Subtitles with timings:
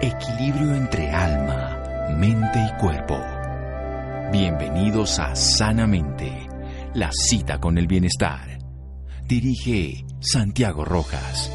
[0.00, 1.78] Equilibrio entre alma,
[2.18, 3.16] mente y cuerpo.
[4.32, 6.48] Bienvenidos a Sanamente,
[6.94, 8.58] la cita con el bienestar.
[9.24, 11.50] Dirige Santiago Rojas.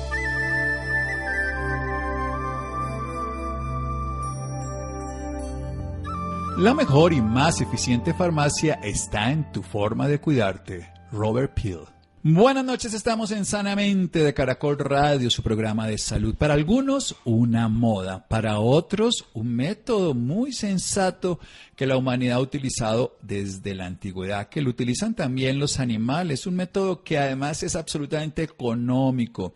[6.58, 10.92] La mejor y más eficiente farmacia está en tu forma de cuidarte.
[11.12, 11.98] Robert Peel.
[12.22, 16.36] Buenas noches, estamos en Sanamente de Caracol Radio, su programa de salud.
[16.36, 21.40] Para algunos, una moda, para otros, un método muy sensato
[21.77, 26.58] que la humanidad ha utilizado desde la antigüedad, que lo utilizan también los animales, un
[26.58, 29.54] método que además es absolutamente económico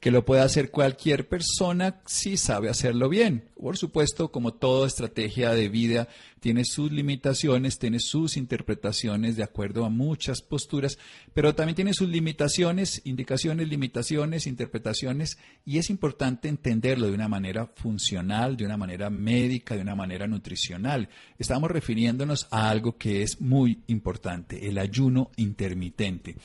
[0.00, 3.49] que lo puede hacer cualquier persona si sabe hacerlo bien.
[3.60, 6.08] Por supuesto, como toda estrategia de vida,
[6.40, 10.96] tiene sus limitaciones, tiene sus interpretaciones de acuerdo a muchas posturas,
[11.34, 17.66] pero también tiene sus limitaciones, indicaciones, limitaciones, interpretaciones, y es importante entenderlo de una manera
[17.66, 21.10] funcional, de una manera médica, de una manera nutricional.
[21.38, 26.36] Estamos refiriéndonos a algo que es muy importante, el ayuno intermitente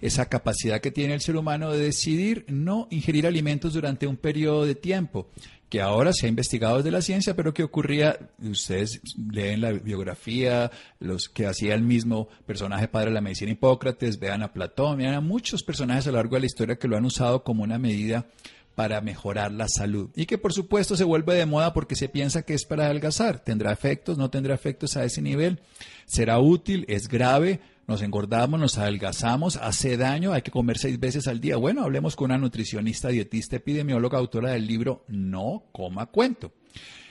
[0.00, 4.64] esa capacidad que tiene el ser humano de decidir no ingerir alimentos durante un periodo
[4.64, 5.28] de tiempo
[5.70, 9.00] que ahora se ha investigado desde la ciencia, pero que ocurría, ustedes
[9.32, 14.42] leen la biografía, los que hacía el mismo personaje padre de la medicina Hipócrates, vean
[14.42, 17.04] a Platón, vean a muchos personajes a lo largo de la historia que lo han
[17.04, 18.26] usado como una medida
[18.74, 22.42] para mejorar la salud y que por supuesto se vuelve de moda porque se piensa
[22.42, 23.38] que es para adelgazar.
[23.38, 24.18] ¿Tendrá efectos?
[24.18, 25.60] ¿No tendrá efectos a ese nivel?
[26.06, 26.84] ¿Será útil?
[26.88, 27.60] ¿Es grave?
[27.90, 31.56] Nos engordamos, nos adelgazamos, hace daño, hay que comer seis veces al día.
[31.56, 36.52] Bueno, hablemos con una nutricionista, dietista, epidemióloga, autora del libro No coma cuento.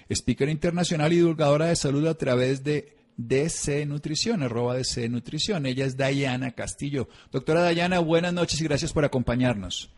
[0.09, 5.65] Speaker internacional y divulgadora de salud a través de DC Nutrición, arroba DC Nutrición.
[5.65, 7.09] Ella es Dayana Castillo.
[7.29, 9.91] Doctora Dayana, buenas noches y gracias por acompañarnos.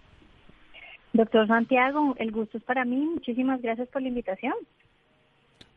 [1.13, 3.05] Doctor Santiago, el gusto es para mí.
[3.05, 4.55] Muchísimas gracias por la invitación.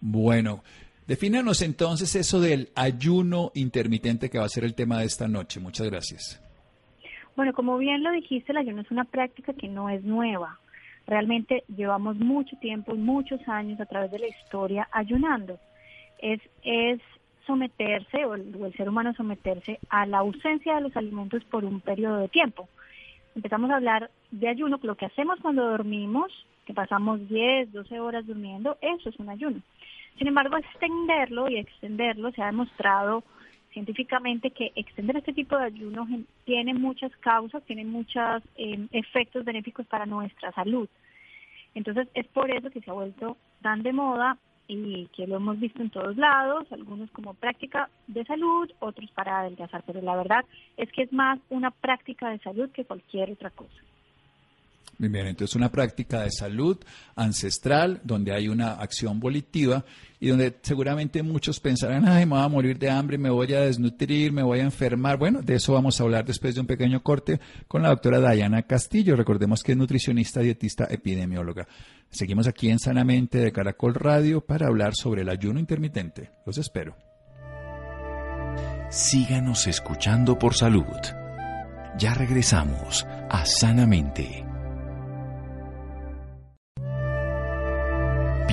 [0.01, 0.63] Bueno,
[1.07, 5.61] Defínanos entonces eso del ayuno intermitente que va a ser el tema de esta noche.
[5.61, 6.41] Muchas gracias.
[7.37, 10.59] Bueno, como bien lo dijiste, el ayuno es una práctica que no es nueva.
[11.07, 15.59] Realmente llevamos mucho tiempo, muchos años a través de la historia ayunando.
[16.23, 17.01] Es, es
[17.47, 21.67] someterse, o el, o el ser humano someterse a la ausencia de los alimentos por
[21.67, 22.69] un periodo de tiempo.
[23.35, 26.33] Empezamos a hablar de ayuno, lo que hacemos cuando dormimos,
[26.65, 29.61] que pasamos 10, 12 horas durmiendo, eso es un ayuno.
[30.19, 33.25] Sin embargo, extenderlo y extenderlo se ha demostrado
[33.73, 36.09] científicamente que extender este tipo de ayunos
[36.45, 40.89] tiene muchas causas, tiene muchos em, efectos benéficos para nuestra salud.
[41.75, 44.39] Entonces es por eso que se ha vuelto tan de moda
[44.69, 49.41] y que lo hemos visto en todos lados, algunos como práctica de salud, otros para
[49.41, 50.45] adelgazar, pero la verdad
[50.77, 53.75] es que es más una práctica de salud que cualquier otra cosa.
[54.99, 56.79] Bien, entonces una práctica de salud
[57.17, 59.85] ancestral donde hay una acción volitiva
[60.21, 63.61] y donde seguramente muchos pensarán, ay, me voy a morir de hambre, me voy a
[63.61, 65.19] desnutrir, me voy a enfermar.
[65.19, 68.63] Bueno, de eso vamos a hablar después de un pequeño corte con la doctora Dayana
[68.63, 69.17] Castillo.
[69.17, 71.67] Recordemos que es nutricionista, dietista, epidemióloga.
[72.11, 76.31] Seguimos aquí en Sanamente de Caracol Radio para hablar sobre el ayuno intermitente.
[76.47, 76.97] Los espero.
[78.91, 80.85] Síganos escuchando por salud.
[81.99, 84.54] Ya regresamos a Sanamente.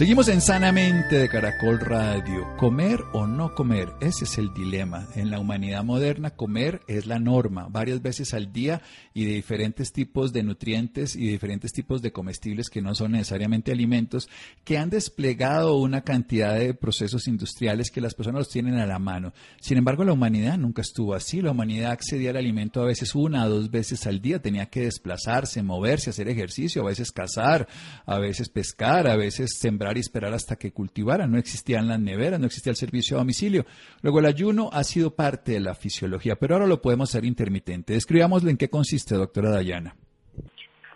[0.00, 2.56] Seguimos en Sanamente de Caracol Radio.
[2.56, 3.90] ¿Comer o no comer?
[4.00, 5.06] Ese es el dilema.
[5.14, 8.80] En la humanidad moderna, comer es la norma, varias veces al día
[9.12, 13.12] y de diferentes tipos de nutrientes y de diferentes tipos de comestibles que no son
[13.12, 14.30] necesariamente alimentos,
[14.64, 18.98] que han desplegado una cantidad de procesos industriales que las personas los tienen a la
[18.98, 19.34] mano.
[19.60, 21.42] Sin embargo, la humanidad nunca estuvo así.
[21.42, 24.40] La humanidad accedía al alimento a veces una o dos veces al día.
[24.40, 27.68] Tenía que desplazarse, moverse, hacer ejercicio, a veces cazar,
[28.06, 31.30] a veces pescar, a veces sembrar y esperar hasta que cultivaran.
[31.30, 33.64] No existían las neveras, no existía el servicio a domicilio.
[34.02, 37.94] Luego el ayuno ha sido parte de la fisiología, pero ahora lo podemos hacer intermitente.
[37.94, 39.94] Describámoslo en qué consiste, doctora Dayana.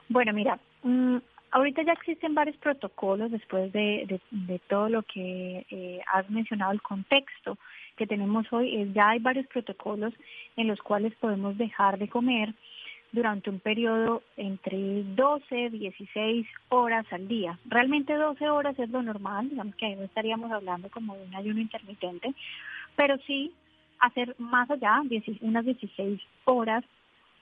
[0.09, 1.17] Bueno, mira, mm,
[1.51, 4.21] ahorita ya existen varios protocolos después de,
[4.69, 7.59] todo lo que eh, has mencionado, el contexto
[7.97, 10.13] que tenemos hoy, ya hay varios protocolos
[10.57, 12.55] en los cuales podemos dejar de comer
[13.15, 17.59] durante un periodo entre 12, 16 horas al día.
[17.65, 21.35] Realmente 12 horas es lo normal, digamos que ahí no estaríamos hablando como de un
[21.35, 22.35] ayuno intermitente,
[22.97, 23.53] pero sí
[24.01, 25.01] hacer más allá,
[25.41, 26.85] unas 16 horas,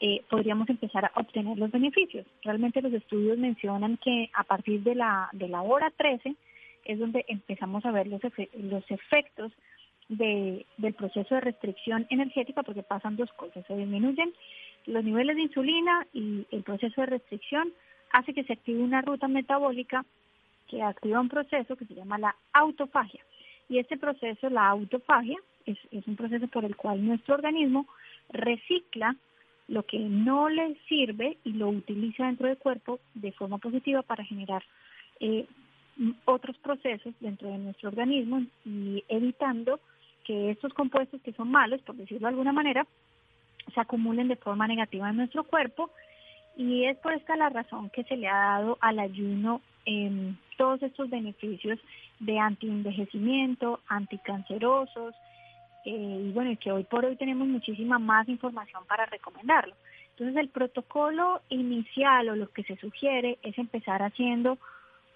[0.01, 2.27] eh, podríamos empezar a obtener los beneficios.
[2.43, 6.35] Realmente los estudios mencionan que a partir de la, de la hora 13
[6.85, 8.21] es donde empezamos a ver los,
[8.59, 9.53] los efectos
[10.09, 14.35] de, del proceso de restricción energética porque pasan dos cosas, se disminuyen
[14.87, 17.73] los niveles de insulina y el proceso de restricción
[18.13, 20.05] hace que se active una ruta metabólica
[20.69, 23.25] que activa un proceso que se llama la autofagia.
[23.69, 27.87] Y este proceso, la autofagia, es, es un proceso por el cual nuestro organismo
[28.31, 29.17] recicla
[29.69, 34.25] lo que no le sirve y lo utiliza dentro del cuerpo de forma positiva para
[34.25, 34.63] generar
[35.21, 35.47] eh,
[36.25, 39.81] otros procesos dentro de nuestro organismo y evitando
[40.25, 42.87] que estos compuestos que son malos, por decirlo de alguna manera,
[43.75, 45.91] se acumulen de forma negativa en nuestro cuerpo
[46.57, 50.83] y es por esta la razón que se le ha dado al ayuno eh, todos
[50.83, 51.79] estos beneficios
[52.21, 55.15] de antienvejecimiento, anticancerosos,
[55.85, 59.75] eh, y bueno, que hoy por hoy tenemos muchísima más información para recomendarlo.
[60.11, 64.59] Entonces el protocolo inicial o lo que se sugiere es empezar haciendo,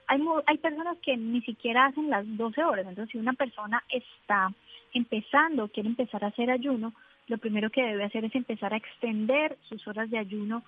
[0.08, 4.52] hay, hay personas que ni siquiera hacen las 12 horas, entonces si una persona está
[4.94, 6.93] empezando, quiere empezar a hacer ayuno,
[7.28, 10.62] lo primero que debe hacer es empezar a extender sus horas de ayuno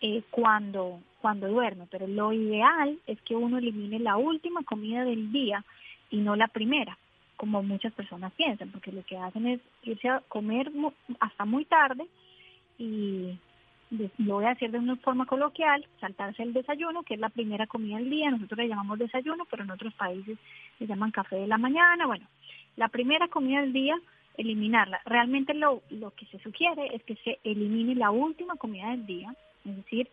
[0.00, 5.32] eh, cuando, cuando duerme, pero lo ideal es que uno elimine la última comida del
[5.32, 5.64] día
[6.10, 6.98] y no la primera
[7.36, 10.70] como muchas personas piensan, porque lo que hacen es irse a comer
[11.18, 12.06] hasta muy tarde
[12.78, 13.36] y
[14.18, 17.66] lo voy a decir de una forma coloquial, saltarse el desayuno, que es la primera
[17.66, 20.38] comida del día, nosotros le llamamos desayuno, pero en otros países
[20.78, 22.26] le llaman café de la mañana, bueno,
[22.76, 23.96] la primera comida del día,
[24.36, 25.00] eliminarla.
[25.04, 29.34] Realmente lo, lo que se sugiere es que se elimine la última comida del día,
[29.64, 30.08] es decir,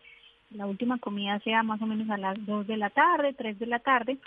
[0.50, 3.66] la última comida sea más o menos a las 2 de la tarde, 3 de
[3.66, 4.18] la tarde,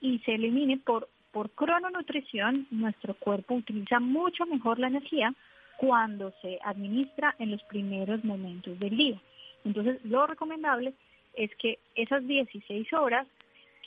[0.00, 5.34] y se elimine por por crononutrición, nuestro cuerpo utiliza mucho mejor la energía
[5.76, 9.20] cuando se administra en los primeros momentos del día.
[9.64, 10.94] Entonces, lo recomendable
[11.34, 13.26] es que esas 16 horas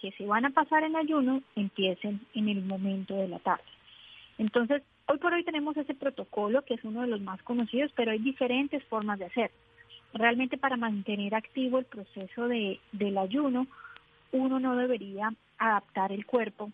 [0.02, 3.64] que se van a pasar en ayuno empiecen en el momento de la tarde.
[4.38, 8.12] Entonces, hoy por hoy tenemos ese protocolo que es uno de los más conocidos, pero
[8.12, 9.52] hay diferentes formas de hacer.
[10.14, 13.68] Realmente para mantener activo el proceso de, del ayuno,
[14.32, 16.72] uno no debería adaptar el cuerpo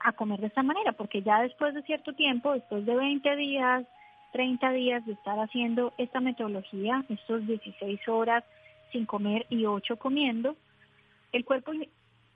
[0.00, 3.84] a comer de esta manera, porque ya después de cierto tiempo, después de 20 días,
[4.32, 8.44] 30 días de estar haciendo esta metodología, estos 16 horas
[8.92, 10.56] sin comer y 8 comiendo,
[11.32, 11.72] el cuerpo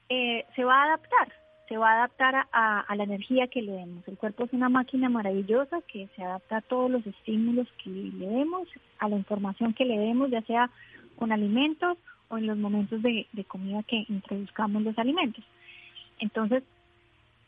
[0.08, 1.32] eh, se va a adaptar,
[1.69, 4.06] se va a adaptar a, la energía que le demos.
[4.06, 8.26] El cuerpo es una máquina maravillosa que se adapta a todos los estímulos que le
[8.26, 8.69] demos,
[8.99, 10.70] a la información que le demos, ya sea
[11.16, 11.96] con alimentos
[12.28, 15.44] o en los momentos de, de comida que introduzcamos los alimentos.
[16.19, 16.62] Entonces,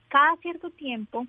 [0.08, 1.26] cada cierto tiempo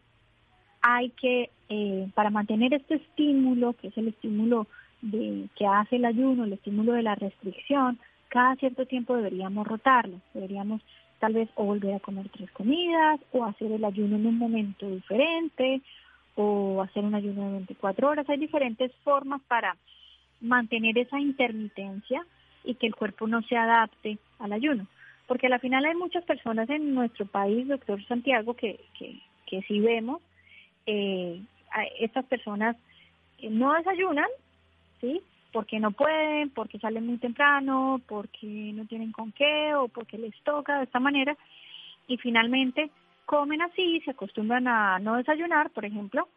[0.81, 4.67] hay que, eh, para mantener este estímulo, que es el estímulo
[5.01, 7.99] de, que hace el ayuno, el estímulo de la restricción,
[8.29, 10.81] cada cierto tiempo deberíamos rotarlo, deberíamos
[11.19, 14.89] tal vez o volver a comer tres comidas o hacer el ayuno en un momento
[14.89, 15.81] diferente
[16.35, 18.29] o hacer un ayuno de 24 horas.
[18.29, 19.75] Hay diferentes formas para
[20.41, 22.25] mantener esa intermitencia
[22.63, 24.87] y que el cuerpo no se adapte al ayuno
[25.27, 29.79] porque al final hay muchas personas en nuestro país, doctor Santiago, que, que, que si
[29.79, 30.21] vemos,
[30.85, 31.41] eh,
[31.99, 32.77] estas personas
[33.43, 34.27] no desayunan,
[35.01, 35.21] ¿sí?
[35.51, 40.35] Porque no pueden, porque salen muy temprano, porque no tienen con qué o porque les
[40.43, 41.35] toca de esta manera
[42.07, 42.89] y finalmente
[43.25, 46.27] comen así, se acostumbran a no desayunar, por ejemplo,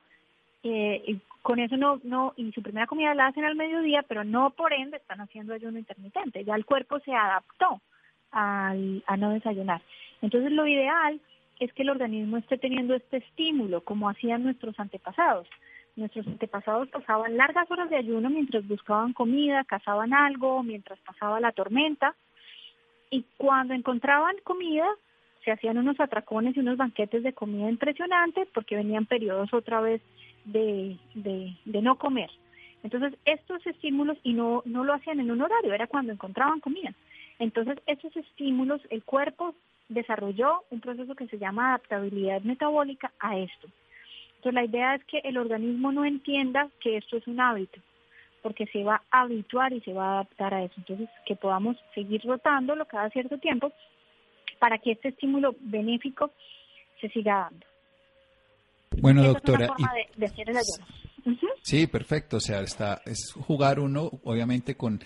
[0.62, 4.25] eh, y con eso no, no, y su primera comida la hacen al mediodía, pero
[4.25, 7.81] no por ende están haciendo ayuno intermitente, ya el cuerpo se adaptó
[8.33, 9.81] al, a no desayunar.
[10.21, 11.21] Entonces lo ideal
[11.61, 15.47] es que el organismo esté teniendo este estímulo, como hacían nuestros antepasados.
[16.00, 21.52] Nuestros antepasados pasaban largas horas de ayuno mientras buscaban comida, cazaban algo, mientras pasaba la
[21.52, 22.16] tormenta,
[23.11, 24.88] y cuando encontraban comida,
[25.45, 30.00] se hacían unos atracones y unos banquetes de comida impresionantes porque venían periodos otra vez
[30.47, 32.30] de, de, no comer.
[32.83, 36.95] Entonces, estos estímulos, y no, no lo hacían en un horario, era cuando encontraban comida.
[37.38, 39.54] Entonces, estos estímulos, el cuerpo
[39.90, 43.69] desarrolló un proceso que se llama adaptabilidad metabólica a esto.
[44.41, 47.79] Entonces, la idea es que el organismo no entienda que esto es un hábito,
[48.41, 50.73] porque se va a habituar y se va a adaptar a eso.
[50.79, 53.71] Entonces, que podamos seguir rotándolo cada cierto tiempo
[54.59, 56.31] para que este estímulo benéfico
[57.03, 57.67] se siga dando.
[59.03, 59.69] Bueno, doctora.
[60.17, 61.47] de, hacer el ayuno.
[61.61, 62.39] Sí, perfecto.
[62.39, 65.01] O sea, está, es jugar uno, obviamente, con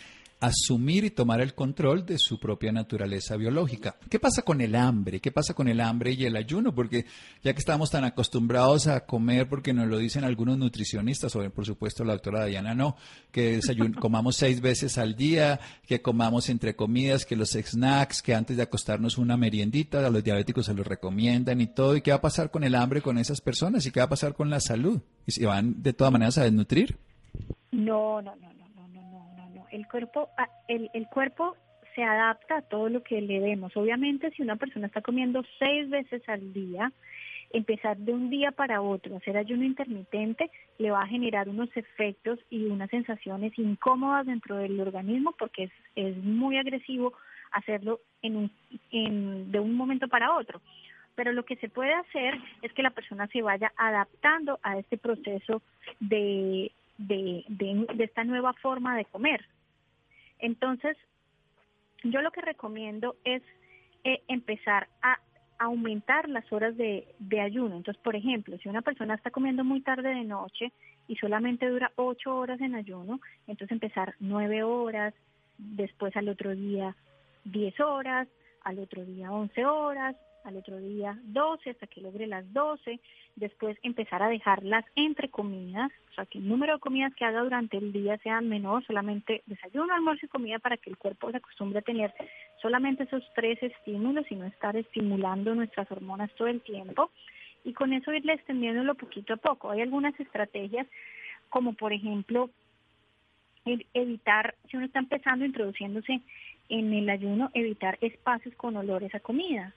[0.46, 3.96] asumir y tomar el control de su propia naturaleza biológica.
[4.08, 5.20] ¿Qué pasa con el hambre?
[5.20, 6.74] ¿Qué pasa con el hambre y el ayuno?
[6.74, 7.06] Porque
[7.42, 11.66] ya que estamos tan acostumbrados a comer, porque nos lo dicen algunos nutricionistas, o por
[11.66, 12.96] supuesto la doctora Diana no,
[13.30, 13.60] que
[14.00, 18.62] comamos seis veces al día, que comamos entre comidas, que los snacks, que antes de
[18.62, 21.96] acostarnos una meriendita, a los diabéticos se los recomiendan y todo.
[21.96, 23.86] ¿Y qué va a pasar con el hambre con esas personas?
[23.86, 25.00] ¿Y qué va a pasar con la salud?
[25.26, 26.98] ¿Y si van de todas maneras a desnutrir?
[27.72, 28.63] No, no, no, no.
[29.74, 31.56] El cuerpo, ah, el, el cuerpo
[31.94, 33.76] se adapta a todo lo que le demos.
[33.76, 36.92] Obviamente, si una persona está comiendo seis veces al día,
[37.50, 42.38] empezar de un día para otro, hacer ayuno intermitente, le va a generar unos efectos
[42.50, 47.12] y unas sensaciones incómodas dentro del organismo porque es, es muy agresivo
[47.52, 48.50] hacerlo en un,
[48.90, 50.60] en, de un momento para otro.
[51.14, 54.98] Pero lo que se puede hacer es que la persona se vaya adaptando a este
[54.98, 55.62] proceso
[56.00, 59.44] de, de, de, esta nueva forma de comer.
[60.38, 60.96] Entonces,
[62.02, 63.42] yo lo que recomiendo es
[64.04, 65.18] eh, empezar a
[65.58, 67.76] aumentar las horas de, de, ayuno.
[67.76, 70.72] Entonces, por ejemplo, si una persona está comiendo muy tarde de noche
[71.08, 75.14] y solamente dura ocho horas en ayuno, entonces empezar nueve horas,
[75.58, 76.96] después al otro día
[77.44, 78.28] diez horas,
[78.62, 83.00] al otro día once horas, al otro día 12 hasta que logre las 12,
[83.36, 87.42] después empezar a dejarlas entre comidas, o sea que el número de comidas que haga
[87.42, 91.38] durante el día sea menor, solamente desayuno, almuerzo y comida para que el cuerpo se
[91.38, 92.14] acostumbre a tener
[92.60, 97.10] solamente esos tres estímulos y no estar estimulando nuestras hormonas todo el tiempo
[97.64, 99.70] y con eso irle extendiéndolo poquito a poco.
[99.70, 100.86] Hay algunas estrategias
[101.48, 102.50] como por ejemplo
[103.94, 106.20] evitar, si uno está empezando introduciéndose
[106.68, 109.72] en el ayuno, evitar espacios con olores a comida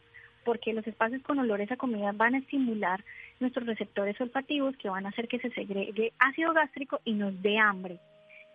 [0.48, 3.04] porque los espacios con olores a comida van a estimular
[3.42, 7.58] nuestros receptores olfativos que van a hacer que se segregue ácido gástrico y nos dé
[7.58, 8.00] hambre.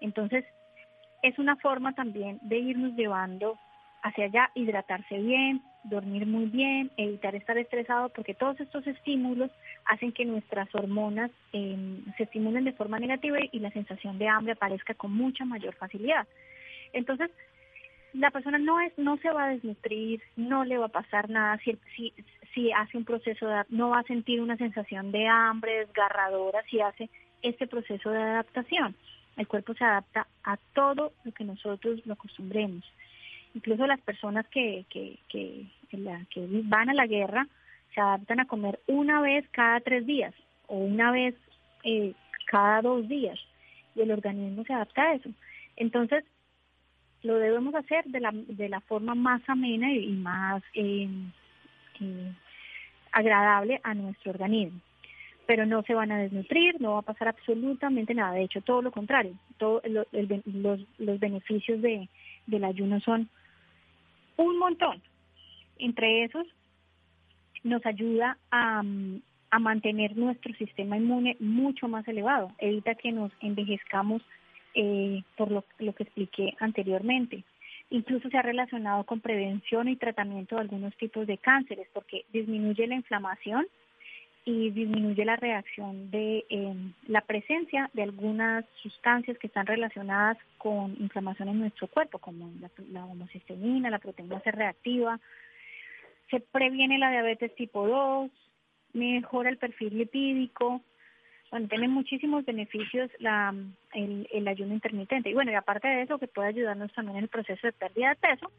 [0.01, 0.43] Entonces,
[1.23, 3.59] es una forma también de irnos llevando
[4.03, 9.51] hacia allá, hidratarse bien, dormir muy bien, evitar estar estresado, porque todos estos estímulos
[9.85, 14.53] hacen que nuestras hormonas em, se estimulen de forma negativa y la sensación de hambre
[14.53, 16.27] aparezca con mucha mayor facilidad.
[16.95, 17.31] Entonces,
[18.14, 21.59] la persona no es no se va a desnutrir, no le va a pasar nada
[21.64, 22.12] si, si,
[22.54, 26.81] si hace un proceso de no va a sentir una sensación de hambre desgarradora si
[26.81, 27.09] hace
[27.42, 28.95] este proceso de adaptación.
[29.37, 32.85] El cuerpo se adapta a todo lo que nosotros lo acostumbremos.
[33.54, 37.47] Incluso las personas que, que, que, que van a la guerra
[37.95, 40.35] se adaptan a comer una vez cada tres días
[40.66, 41.35] o una vez
[41.85, 42.14] eh,
[42.47, 43.38] cada dos días
[43.95, 45.31] y el organismo se adapta a eso.
[45.76, 46.25] Entonces,
[47.23, 51.09] lo debemos hacer de la, de la forma más amena y, más eh,
[53.12, 54.81] agradable a nuestro organismo.
[55.47, 58.35] Pero no se van a desnutrir, no va a pasar absolutamente nada.
[58.35, 59.35] De hecho, todo lo contrario.
[59.59, 60.07] Todo los,
[60.99, 62.09] los beneficios de,
[62.47, 63.29] del ayuno son
[64.37, 65.02] un montón.
[65.79, 66.47] Entre esos,
[67.64, 68.83] nos ayuda a,
[69.50, 72.52] a mantener nuestro sistema inmune mucho más elevado.
[72.59, 74.23] Evita que nos envejezcamos
[74.75, 77.45] eh, por lo, que expliqué anteriormente.
[77.91, 82.87] Incluso se ha relacionado con prevención y tratamiento de algunos tipos de cánceres porque disminuye
[82.87, 83.67] la inflamación
[84.45, 90.97] y disminuye la reacción de em, la presencia de algunas sustancias que están relacionadas con
[90.99, 95.21] inflamación en nuestro cuerpo, como la, la la proteína C reactiva.
[96.31, 98.31] Se previene la diabetes tipo 2,
[98.95, 100.81] mejora el perfil lipídico,
[101.53, 105.29] bueno, tiene muchísimos beneficios el, ayuno intermitente.
[105.29, 108.09] Y bueno, y aparte de eso, que puede ayudarnos también en el proceso de pérdida
[108.09, 108.51] de peso,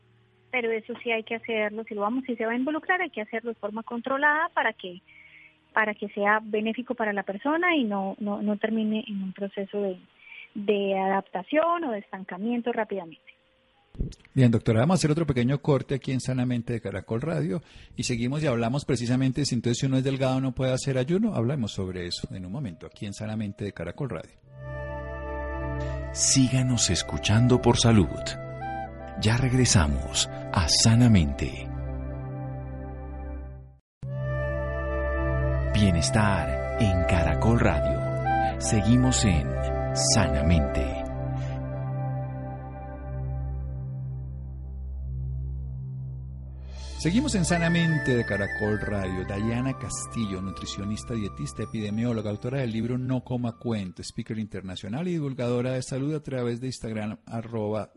[0.52, 3.10] pero eso sí hay que hacerlo, si lo vamos, si se va a involucrar, hay
[3.10, 5.02] que hacerlo de forma controlada para que
[5.74, 9.82] para que sea benéfico para la persona y no, no, no termine en un proceso
[9.82, 9.98] de,
[10.54, 13.33] de adaptación o de estancamiento rápidamente.
[14.34, 17.62] Bien, doctora, vamos a hacer otro pequeño corte aquí en Sanamente de Caracol Radio
[17.96, 21.36] y seguimos y hablamos precisamente si entonces si uno es delgado no puede hacer ayuno.
[21.36, 24.34] Hablamos sobre eso en un momento aquí en Sanamente de Caracol Radio.
[26.14, 28.08] Síganos escuchando por salud.
[29.22, 31.68] Ya regresamos a Sanamente.
[35.74, 38.60] Bienestar en Caracol Radio.
[38.60, 39.48] Seguimos en
[40.14, 41.03] Sanamente.
[47.04, 49.26] Seguimos en Sanamente de Caracol Radio.
[49.26, 55.74] Diana Castillo, nutricionista, dietista, epidemióloga, autora del libro No Coma Cuento, speaker internacional y divulgadora
[55.74, 57.92] de salud a través de Instagram, arroba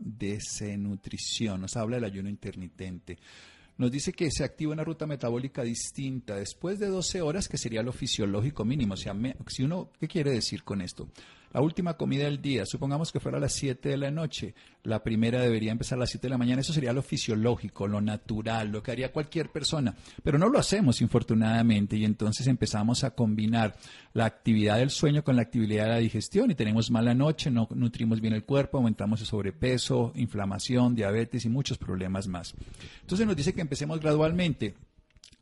[0.77, 1.61] Nutrición.
[1.61, 3.17] Nos habla del ayuno intermitente.
[3.77, 7.83] Nos dice que se activa una ruta metabólica distinta después de 12 horas, que sería
[7.83, 8.95] lo fisiológico mínimo.
[8.95, 9.15] O sea,
[9.47, 11.07] si uno, ¿qué quiere decir con esto?
[11.53, 15.03] La última comida del día, supongamos que fuera a las 7 de la noche, la
[15.03, 18.69] primera debería empezar a las 7 de la mañana, eso sería lo fisiológico, lo natural,
[18.69, 23.75] lo que haría cualquier persona, pero no lo hacemos infortunadamente y entonces empezamos a combinar
[24.13, 27.67] la actividad del sueño con la actividad de la digestión y tenemos mala noche, no
[27.71, 32.53] nutrimos bien el cuerpo, aumentamos el sobrepeso, inflamación, diabetes y muchos problemas más.
[33.01, 34.75] Entonces nos dice que empecemos gradualmente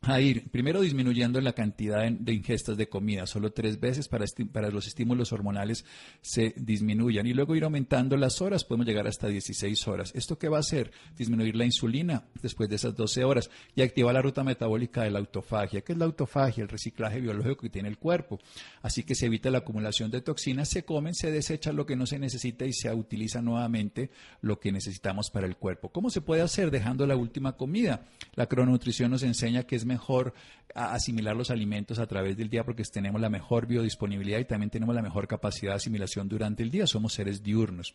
[0.08, 4.70] a ir primero disminuyendo la cantidad de, ingestas de comida, solo tres veces para, para
[4.70, 5.84] los estímulos hormonales
[6.20, 10.12] se disminuyan y luego ir aumentando las horas, podemos llegar hasta 16 horas.
[10.14, 10.92] ¿Esto qué va a hacer?
[11.16, 15.18] Disminuir la insulina después de esas 12 horas y activar la ruta metabólica de la
[15.18, 15.80] autofagia.
[15.80, 16.62] ¿Qué es la autofagia?
[16.62, 18.38] El reciclaje biológico que tiene el cuerpo.
[18.82, 22.06] Así que se evita la acumulación de toxinas, se comen, se desecha lo que no
[22.06, 24.10] se necesita y se utiliza nuevamente
[24.40, 25.90] lo que necesitamos para el cuerpo.
[25.90, 28.04] ¿Cómo se puede hacer dejando la última comida?
[28.34, 30.34] La crononutrición nos enseña que es mejor mejor
[30.76, 34.94] asimilar los alimentos a través del día porque tenemos la mejor biodisponibilidad y también tenemos
[34.94, 36.86] la mejor capacidad de asimilación durante el día.
[36.86, 37.94] Somos seres diurnos.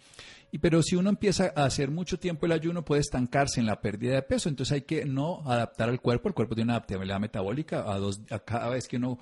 [0.51, 3.81] Y pero si uno empieza a hacer mucho tiempo el ayuno puede estancarse en la
[3.81, 4.49] pérdida de peso.
[4.49, 6.27] Entonces hay que no adaptar al cuerpo.
[6.27, 9.19] El cuerpo tiene una adaptabilidad metabólica a, dos, a cada vez que uno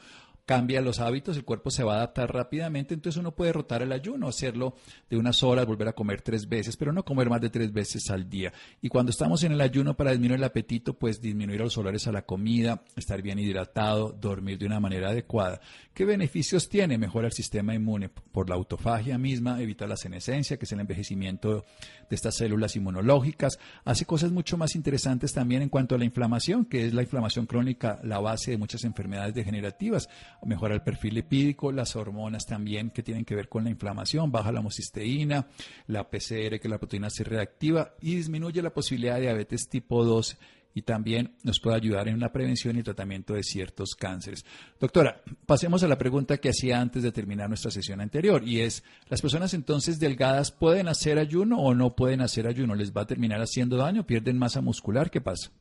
[0.50, 3.92] cambia los hábitos, el cuerpo se va a adaptar rápidamente, entonces uno puede rotar el
[3.92, 4.74] ayuno, hacerlo
[5.08, 8.10] de unas horas, volver a comer tres veces, pero no comer más de tres veces
[8.10, 8.52] al día.
[8.82, 12.12] Y cuando estamos en el ayuno para disminuir el apetito, pues disminuir los olores a
[12.12, 15.62] la comida, estar bien hidratado, dormir de una manera adecuada.
[15.94, 16.98] ¿Qué beneficios tiene?
[16.98, 21.64] Mejora el sistema inmune por la autofagia misma, evita la senescencia, que es el envejecimiento
[22.10, 26.66] de estas células inmunológicas, hace cosas mucho más interesantes también en cuanto a la inflamación,
[26.66, 30.10] que es la inflamación crónica, la base de muchas enfermedades degenerativas
[30.46, 34.52] mejora el perfil lipídico, las hormonas también que tienen que ver con la inflamación, baja
[34.52, 35.48] la homocisteína,
[35.88, 40.38] la PCR, que la proteína C reactiva y disminuye la posibilidad de diabetes tipo 2
[40.74, 44.46] y también nos puede ayudar en la prevención y tratamiento de ciertos cánceres.
[44.80, 48.84] Doctora, pasemos a la pregunta que hacía antes de terminar nuestra sesión anterior y es,
[49.10, 52.76] ¿las personas entonces delgadas pueden hacer ayuno o no pueden hacer ayuno?
[52.76, 54.06] ¿Les va a terminar haciendo daño?
[54.06, 55.10] ¿Pierden masa muscular?
[55.10, 55.52] ¿Qué pasa?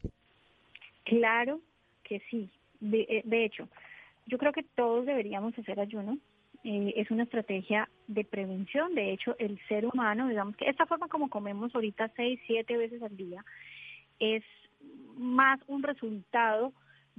[1.05, 1.61] Claro
[2.05, 2.51] que sí.
[2.81, 3.69] De, eh, de hecho,
[4.29, 6.19] yo creo que todos deberíamos hacer ayuno.
[6.65, 8.95] Eh, es una estrategia de prevención.
[8.95, 13.03] De hecho, el ser humano, digamos que esta forma como comemos ahorita seis, siete veces
[13.03, 13.45] al día,
[14.19, 14.43] es
[15.17, 16.73] más un resultado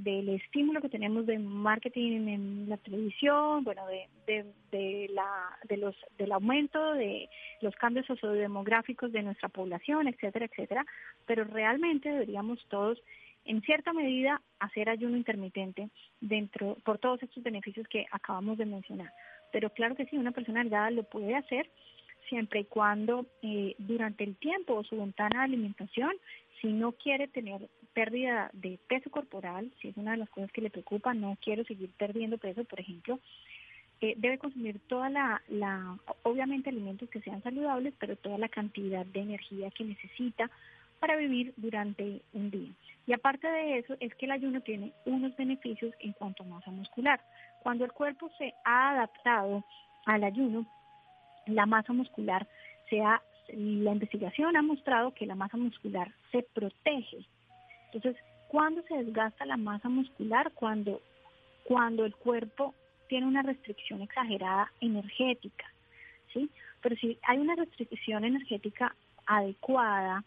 [0.04, 5.76] del estímulo que tenemos de marketing en la televisión, bueno, de, de, de, la, de
[5.76, 7.30] los, del aumento de
[7.62, 10.86] los cambios sociodemográficos de nuestra población, etcétera, etcétera,
[11.26, 12.98] pero realmente deberíamos todos
[13.46, 15.90] en cierta medida hacer ayuno intermitente
[16.22, 19.12] dentro por todos estos beneficios que acabamos de mencionar.
[19.52, 21.70] Pero claro que sí, una persona delgada lo puede hacer
[22.28, 26.12] siempre y cuando eh, durante el tiempo o su ventana de alimentación,
[26.62, 30.62] si no quiere tener pérdida de peso corporal, si es una de las cosas que
[30.62, 33.20] le preocupa, no quiero seguir perdiendo peso, por ejemplo,
[34.02, 39.06] eh, debe consumir toda la, la, obviamente alimentos que sean saludables, pero toda la cantidad
[39.06, 40.50] de energía que necesita
[41.00, 42.72] para vivir durante un día.
[43.08, 46.70] Y aparte de eso, es que el ayuno tiene unos beneficios en cuanto a masa
[46.72, 47.20] muscular.
[47.64, 49.64] Cuando el cuerpo se ha adaptado
[50.06, 50.66] al ayuno,
[51.48, 52.48] la masa muscular
[52.90, 57.26] se ha, la investigación ha mostrado que la masa muscular se protege.
[57.92, 60.52] Entonces, ¿cuándo se desgasta la masa muscular?
[60.54, 61.02] Cuando,
[61.64, 62.76] cuando el cuerpo
[63.08, 65.66] tiene una restricción exagerada energética,
[66.34, 66.50] ¿sí?
[66.82, 70.24] Pero si hay una restricción energética adecuada,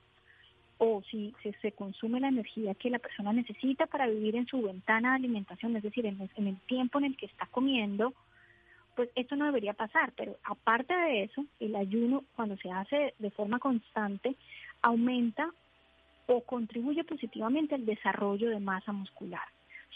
[0.79, 5.11] o si, se consume la energía que la persona necesita para vivir en su ventana
[5.11, 8.15] de alimentación, es decir, en el, tiempo en el que está comiendo,
[8.97, 10.13] pues esto no debería pasar.
[10.17, 14.35] Pero aparte de eso, el ayuno, cuando se hace de forma constante,
[14.81, 15.51] aumenta
[16.27, 19.47] o contribuye positivamente al desarrollo de masa muscular,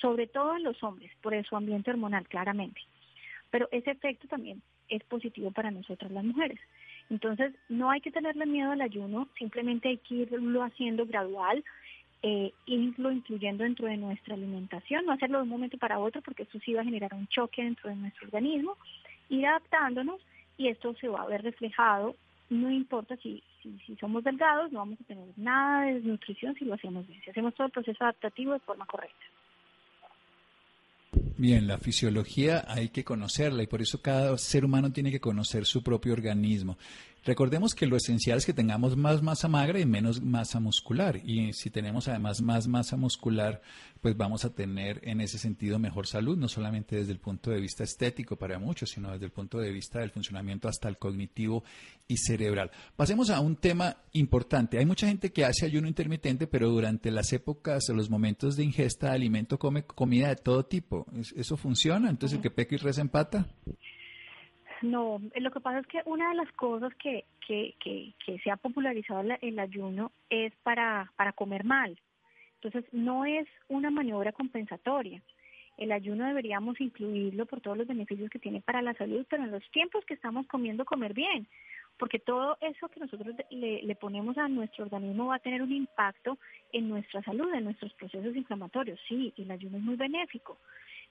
[0.01, 2.81] sobre todo en los hombres, por su ambiente hormonal, claramente.
[3.51, 6.59] Pero ese efecto también es positivo para nosotras las mujeres.
[7.11, 11.65] Entonces, no hay que tenerle miedo al ayuno, simplemente hay que irlo haciendo gradual,
[12.23, 16.43] eh, irlo incluyendo dentro de nuestra alimentación, no hacerlo de un momento para otro porque
[16.43, 18.77] eso sí va a generar un choque dentro de nuestro organismo,
[19.29, 20.21] ir adaptándonos
[20.59, 22.17] y esto se va a ver reflejado,
[22.51, 26.65] no importa si, si, si somos delgados, no vamos a tener nada de desnutrición si
[26.65, 29.27] lo hacemos bien, si hacemos todo el proceso adaptativo de forma correcta.
[31.39, 35.67] Bien, la fisiología hay que conocerla y por eso cada ser humano tiene que conocer
[35.67, 36.79] su propio organismo.
[37.27, 41.21] Recordemos que lo esencial es que tengamos más masa magra y menos masa muscular.
[41.25, 43.61] Y si tenemos además más masa muscular,
[44.01, 47.61] pues vamos a tener en ese sentido mejor salud, no solamente desde el punto de
[47.61, 51.65] vista estético para muchos, sino desde el punto de vista del funcionamiento hasta el cognitivo
[52.07, 52.71] y cerebral.
[52.95, 54.79] Pasemos a un tema importante.
[54.79, 58.63] Hay mucha gente que hace ayuno intermitente, pero durante las épocas o los momentos de
[58.63, 61.07] ingesta de alimento come comida de todo tipo.
[61.35, 62.09] ¿Eso funciona?
[62.09, 63.49] Entonces el que peca y reza empata.
[64.83, 68.51] No, lo que pasa es que una de las cosas que, que, que, que se
[68.51, 71.99] ha popularizado el ayuno es para, para comer mal.
[72.61, 75.23] Entonces, no es una maniobra compensatoria.
[75.77, 79.51] El ayuno deberíamos incluirlo por todos los beneficios que tiene para la salud, pero en
[79.51, 81.47] los tiempos que estamos comiendo, comer bien
[81.99, 86.39] porque todo eso que nosotros le, ponemos a nuestro organismo va a tener un impacto
[86.73, 89.01] en nuestra salud, en nuestros procesos inflamatorios.
[89.09, 90.59] Sí, el ayuno es muy benéfico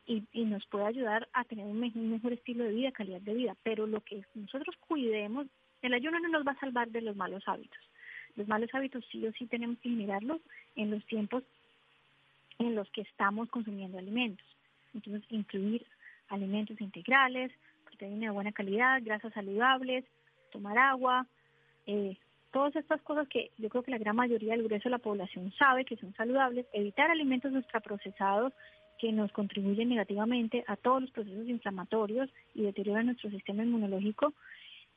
[0.07, 3.87] y, nos puede ayudar a tener un, mejor estilo de vida, calidad de vida, pero
[3.87, 5.47] lo que nosotros cuidemos,
[5.81, 7.79] el ayuno no nos va a salvar de los malos hábitos.
[8.35, 10.41] Los malos hábitos sí o sí tenemos que mirarlos
[10.75, 11.43] en los tiempos
[12.59, 14.45] en los que estamos consumiendo alimentos.
[14.93, 15.85] Entonces, incluir
[16.29, 17.51] alimentos integrales,
[17.85, 20.05] proteína de buena calidad, grasas saludables,
[20.51, 21.25] tomar agua,
[21.85, 22.17] eh,
[22.51, 25.51] todas estas cosas que yo creo que la gran mayoría del grueso de la población
[25.57, 28.53] sabe que son saludables, evitar alimentos ultraprocesados
[28.99, 34.33] que nos contribuyen negativamente a todos los procesos inflamatorios y deterioran nuestro sistema inmunológico,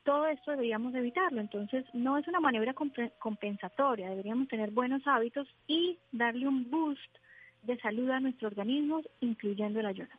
[0.04, 1.40] todo esto deberíamos evitarlo.
[1.40, 2.74] Entonces, no es una maniobra
[3.18, 7.16] compensatoria, deberíamos tener buenos hábitos y darle un boost
[7.62, 10.10] de salud a nuestro organismo, incluyendo el ayuno.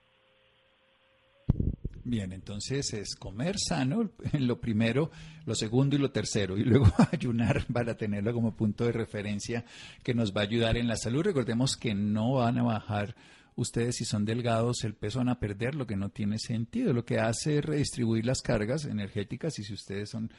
[2.04, 5.12] Bien, entonces es comer sano, lo primero,
[5.46, 9.65] lo segundo y lo tercero, y luego ayunar para tenerlo como punto de referencia
[10.04, 11.24] que nos va a ayudar en la salud.
[11.24, 13.15] Recordemos que no van a bajar
[13.60, 16.93] ustedes si son delgados, el peso van a perder, lo que no tiene sentido.
[16.93, 20.32] Lo que hace es redistribuir las cargas energéticas y si ustedes son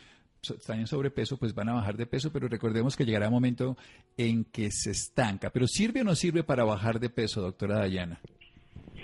[0.42, 3.76] están en sobrepeso, pues van a bajar de peso, pero recordemos que llegará un momento
[4.16, 5.50] en que se estanca.
[5.50, 8.18] Pero ¿sirve o no sirve para bajar de peso, doctora Dayana?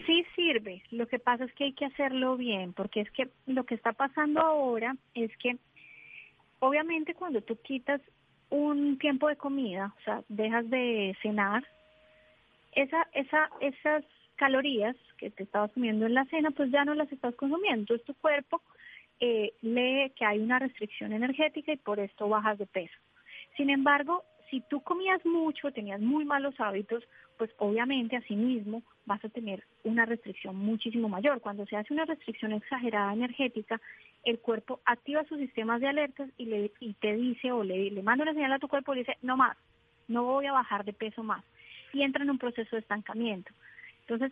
[0.07, 3.64] Sí sirve, lo que pasa es que hay que hacerlo bien, porque es que lo
[3.64, 5.59] que está pasando ahora es que
[6.61, 8.00] obviamente cuando tú quitas
[8.48, 11.66] un tiempo de comida, o sea, dejas de cenar,
[12.76, 14.04] esa, esa, esas
[14.36, 17.80] calorías que te estabas comiendo en la cena, pues ya no las estás consumiendo.
[17.80, 18.62] Entonces tu cuerpo
[19.18, 22.94] eh, lee que hay una restricción energética y por esto bajas de peso.
[23.56, 27.02] Sin embargo, si tú comías mucho, tenías muy malos hábitos,
[27.38, 31.40] pues obviamente asimismo vas a tener una restricción muchísimo mayor.
[31.40, 33.80] Cuando se hace una restricción exagerada energética,
[34.24, 38.02] el cuerpo activa sus sistemas de alertas y, le, y te dice o le, le
[38.02, 39.56] manda una señal a tu cuerpo y dice, no más,
[40.08, 41.44] no voy a bajar de peso más.
[41.96, 43.50] Y entra en un proceso de estancamiento.
[44.00, 44.30] Entonces,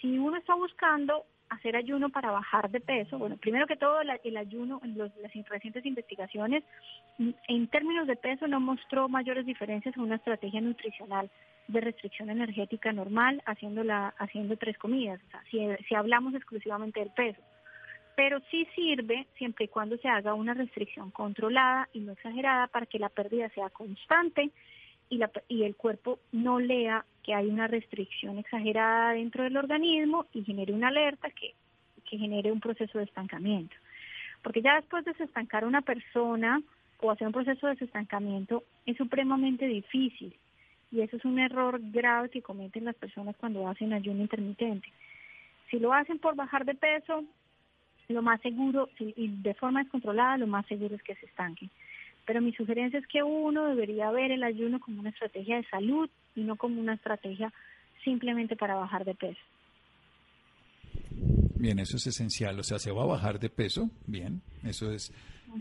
[0.00, 4.36] si uno está buscando hacer ayuno para bajar de peso, bueno, primero que todo el
[4.36, 5.10] ayuno en las
[5.48, 6.62] recientes investigaciones
[7.18, 11.28] en términos de peso no mostró mayores diferencias en una estrategia nutricional
[11.66, 17.40] de restricción energética normal haciéndola, haciendo tres comidas, si hablamos exclusivamente del peso.
[18.14, 22.86] Pero sí sirve siempre y cuando se haga una restricción controlada y no exagerada para
[22.86, 24.50] que la pérdida sea constante
[25.12, 30.24] y, la, y el cuerpo no lea que hay una restricción exagerada dentro del organismo
[30.32, 31.54] y genere una alerta que,
[32.06, 33.74] genere un proceso de estancamiento.
[34.42, 36.60] Porque ya después de desestancar a una persona
[37.00, 40.34] o hacer un proceso de desestancamiento es supremamente difícil
[40.90, 44.88] y eso es un error grave que cometen las personas cuando hacen ayuno intermitente.
[45.70, 47.24] Si lo hacen por bajar de peso,
[48.08, 51.70] lo más seguro, y de forma descontrolada, lo más seguro es que se estanquen.
[52.24, 56.08] Pero mi sugerencia es que uno debería ver el ayuno como una estrategia de salud
[56.34, 57.52] y no como una estrategia
[58.04, 59.40] simplemente para bajar de peso.
[61.56, 62.58] Bien, eso es esencial.
[62.58, 65.12] O sea, se va a bajar de peso, bien, eso es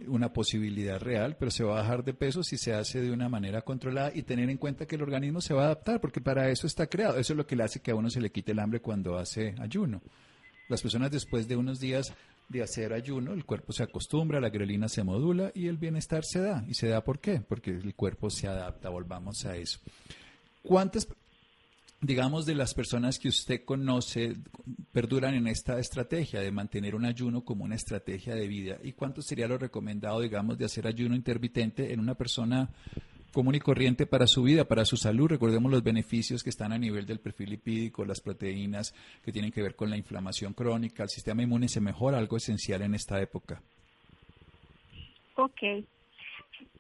[0.08, 3.30] una posibilidad real, pero se va a bajar de peso si se hace de una
[3.30, 6.50] manera controlada y tener en cuenta que el organismo se va a adaptar, porque para
[6.50, 7.18] eso está creado.
[7.18, 9.18] Eso es lo que le hace que a uno se le quite el hambre cuando
[9.18, 10.02] hace ayuno.
[10.70, 12.16] Las personas después de unos días
[12.50, 16.42] de hacer ayuno, el cuerpo se acostumbra, la grelina se modula y el bienestar se
[16.42, 16.64] da.
[16.68, 17.40] ¿Y se da por qué?
[17.40, 19.80] Porque el cuerpo se adapta, volvamos a eso.
[20.62, 21.08] ¿Cuántas,
[22.02, 24.36] digamos, de las personas que usted conoce
[24.92, 28.78] perduran en esta estrategia de mantener un ayuno como una estrategia de vida?
[28.84, 32.70] ¿Y cuánto sería lo recomendado, digamos, de hacer ayuno intermitente en una persona
[33.32, 35.30] común y corriente para su vida, para su salud.
[35.30, 39.62] Recordemos los beneficios que están a nivel del perfil lipídico, las proteínas que tienen que
[39.62, 43.62] ver con la inflamación crónica, el sistema inmune se mejora, algo esencial en esta época.
[45.36, 45.64] Ok.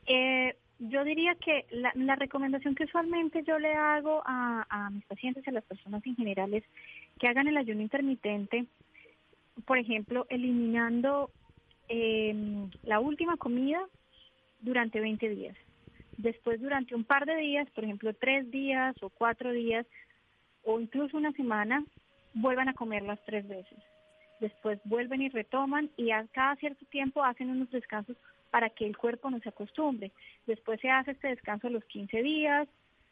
[0.08, 5.50] Eh, yo diría que la, recomendación que usualmente yo le hago a, mis pacientes y
[5.50, 6.64] a las personas en general es
[7.20, 8.66] que hagan el ayuno intermitente,
[9.66, 11.30] por ejemplo, eliminando
[11.88, 12.34] eh,
[12.84, 13.86] la última comida
[14.60, 15.56] durante 20 días.
[16.18, 19.86] Después, durante un par de días, por ejemplo, tres días o cuatro días,
[20.64, 21.84] o incluso una semana,
[22.34, 23.78] vuelvan a comer las tres veces.
[24.40, 28.18] Después vuelven y retoman y a cada cierto tiempo hacen unos descansos
[28.50, 30.12] para que el cuerpo no se acostumbre.
[30.46, 32.68] Después se hace este descanso a los 15 días,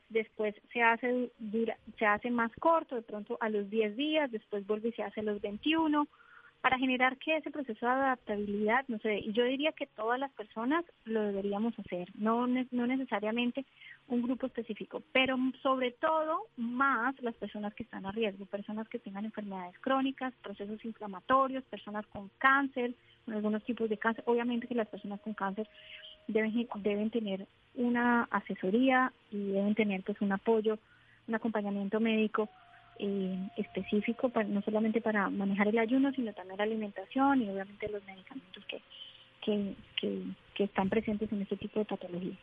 [0.10, 1.32] después se hace,
[1.98, 5.22] se hace más corto, de pronto a los 10 días, después vuelve y se hace
[5.22, 6.08] a los 21.
[6.62, 10.84] Para generar que ese proceso de adaptabilidad, no sé, yo diría que todas las personas
[11.06, 13.66] lo deberíamos hacer, no, no necesariamente
[14.08, 19.00] un grupo específico, pero sobre todo más las personas que están a riesgo, personas que
[19.00, 22.94] tengan enfermedades crónicas, procesos inflamatorios, personas con cáncer,
[23.28, 25.68] algunos tipos de cáncer, obviamente que las personas con cáncer
[26.28, 30.78] deben, deben tener una asesoría y deben tener pues un apoyo,
[31.28, 32.50] un acompañamiento médico
[33.00, 38.04] eh, específico, no solamente para manejar el ayuno, sino también la alimentación y obviamente los
[38.06, 38.82] medicamentos que,
[39.42, 39.74] que,
[40.54, 42.36] que, están presentes en este tipo de patología.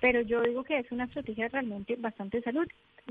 [0.00, 2.66] Pero yo digo que es una estrategia realmente bastante salud,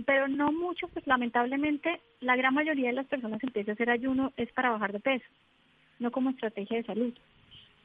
[0.06, 3.90] pero no mucho, pues lamentablemente la gran mayoría de las personas que empiezan a hacer
[3.92, 5.26] ayuno es para bajar de peso,
[6.00, 7.14] no como estrategia de salud.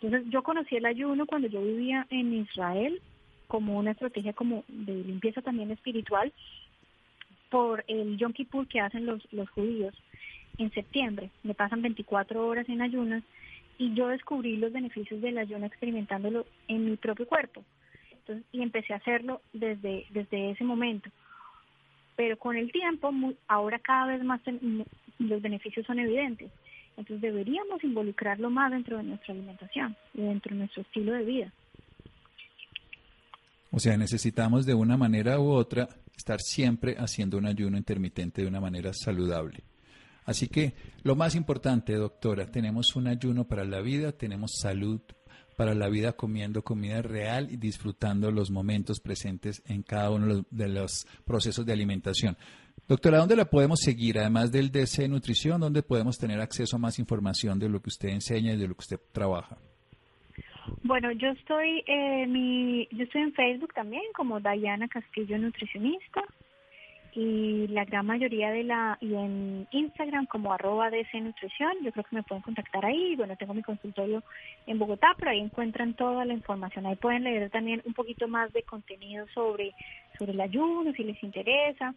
[0.00, 3.00] Entonces yo conocí el ayuno cuando yo vivía en Israel
[3.46, 6.32] como una estrategia como de limpieza también espiritual
[7.50, 9.94] por el Yom Kippur que hacen los, los judíos
[10.58, 11.30] en septiembre.
[11.42, 13.22] Me pasan 24 horas en ayunas
[13.78, 17.64] y yo descubrí los beneficios del ayuno experimentándolo en mi propio cuerpo.
[18.10, 21.10] Entonces, y empecé a hacerlo desde, desde ese momento.
[22.16, 23.12] Pero con el tiempo,
[23.46, 24.40] ahora cada vez más
[25.18, 26.50] los beneficios son evidentes.
[26.96, 31.52] Entonces deberíamos involucrarlo más dentro de nuestra alimentación y dentro de nuestro estilo de vida.
[33.70, 38.48] O sea, necesitamos de una manera u otra estar siempre haciendo un ayuno intermitente de
[38.48, 39.64] una manera saludable.
[40.24, 45.00] Así que lo más importante, doctora, tenemos un ayuno para la vida, tenemos salud
[45.56, 50.68] para la vida comiendo comida real y disfrutando los momentos presentes en cada uno de
[50.68, 52.36] los procesos de alimentación.
[52.88, 54.18] Doctora, ¿dónde la podemos seguir?
[54.18, 58.08] Además del DC Nutrición, ¿dónde podemos tener acceso a más información de lo que usted
[58.10, 59.58] enseña y de lo que usted trabaja?
[60.82, 66.22] Bueno, yo estoy, eh, mi, yo estoy en Facebook también como Diana Castillo Nutricionista
[67.16, 72.04] y la gran mayoría de la, y en Instagram como arroba DC Nutrición, yo creo
[72.04, 74.22] que me pueden contactar ahí, bueno, tengo mi consultorio
[74.66, 78.52] en Bogotá, pero ahí encuentran toda la información, ahí pueden leer también un poquito más
[78.52, 79.72] de contenido sobre,
[80.18, 81.94] sobre el ayuno, si les interesa,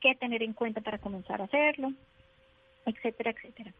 [0.00, 1.92] qué tener en cuenta para comenzar a hacerlo,
[2.86, 3.72] etcétera, etcétera.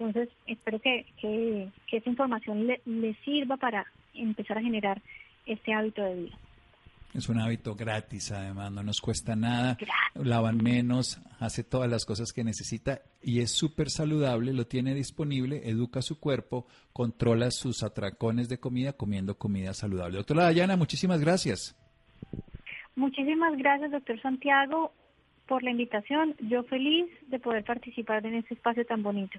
[0.00, 3.84] Entonces, espero que, que, esa información le, sirva para
[4.14, 5.00] empezar a generar
[5.44, 6.38] este hábito de vida.
[7.12, 9.76] Es un hábito gratis, además, no nos cuesta nada,
[10.14, 15.68] lavan menos, hace todas las cosas que necesita y es súper saludable, lo tiene disponible,
[15.68, 20.16] educa su cuerpo, controla sus atracones de comida comiendo comida saludable.
[20.16, 21.76] Doctora Dayana, muchísimas gracias.
[22.94, 24.92] Muchísimas gracias, doctor Santiago,
[25.46, 26.36] por la invitación.
[26.48, 29.38] Yo feliz de poder participar en este espacio tan bonito.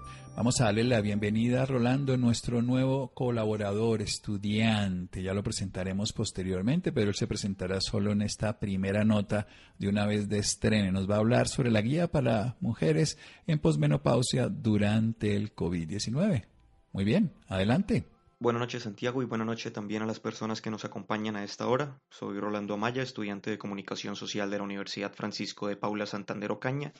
[0.35, 5.21] Vamos a darle la bienvenida a Rolando, nuestro nuevo colaborador, estudiante.
[5.21, 9.45] Ya lo presentaremos posteriormente, pero él se presentará solo en esta primera nota
[9.77, 10.91] de una vez de estreno.
[10.93, 16.45] Nos va a hablar sobre la guía para mujeres en posmenopausia durante el COVID-19.
[16.93, 18.05] Muy bien, adelante.
[18.39, 21.67] Buenas noches Santiago y buenas noches también a las personas que nos acompañan a esta
[21.67, 21.99] hora.
[22.09, 26.93] Soy Rolando Amaya, estudiante de Comunicación Social de la Universidad Francisco de Paula Santander Ocaña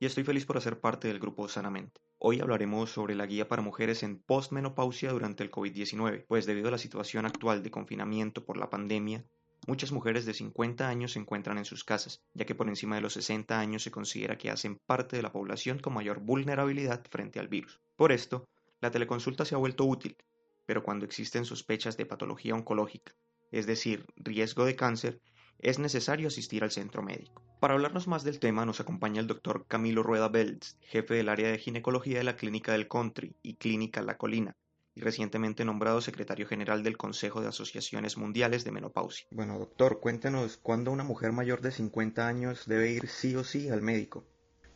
[0.00, 2.00] y estoy feliz por hacer parte del grupo Sanamente.
[2.20, 6.72] Hoy hablaremos sobre la guía para mujeres en postmenopausia durante el COVID-19, pues debido a
[6.72, 9.24] la situación actual de confinamiento por la pandemia,
[9.68, 13.02] muchas mujeres de 50 años se encuentran en sus casas, ya que por encima de
[13.02, 17.38] los 60 años se considera que hacen parte de la población con mayor vulnerabilidad frente
[17.38, 17.80] al virus.
[17.94, 18.48] Por esto,
[18.80, 20.16] la teleconsulta se ha vuelto útil,
[20.66, 23.12] pero cuando existen sospechas de patología oncológica,
[23.52, 25.20] es decir, riesgo de cáncer,
[25.60, 27.47] es necesario asistir al centro médico.
[27.60, 31.50] Para hablarnos más del tema nos acompaña el doctor Camilo Rueda Belts, jefe del área
[31.50, 34.54] de ginecología de la Clínica del Country y Clínica La Colina,
[34.94, 39.26] y recientemente nombrado secretario general del Consejo de Asociaciones Mundiales de Menopausia.
[39.32, 43.68] Bueno, doctor, cuéntenos cuándo una mujer mayor de 50 años debe ir sí o sí
[43.68, 44.24] al médico.